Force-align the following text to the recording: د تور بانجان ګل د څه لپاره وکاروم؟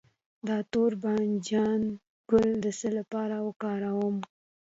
د 0.47 0.49
تور 0.71 0.91
بانجان 1.03 1.81
ګل 2.29 2.49
د 2.63 2.65
څه 2.79 2.89
لپاره 2.97 3.35
وکاروم؟ 3.47 4.15